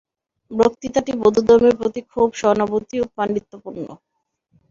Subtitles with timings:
[0.51, 3.85] বক্তৃতাটি বৌদ্ধধর্মের প্রতি খুব সহানুভূতিশীল ও পাণ্ডিত্যপূর্ণ।